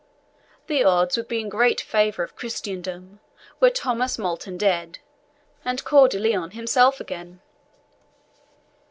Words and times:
The 0.65 0.83
odds 0.83 1.15
would 1.15 1.27
be 1.27 1.43
great 1.43 1.81
in 1.81 1.85
favour 1.85 2.23
of 2.23 2.35
Christendom 2.35 3.19
were 3.59 3.69
Thomas 3.69 4.17
Multon 4.17 4.57
dead 4.57 4.97
and 5.63 5.83
Coeur 5.85 6.07
de 6.07 6.17
Lion 6.17 6.49
himself 6.57 6.99
again." 6.99 7.39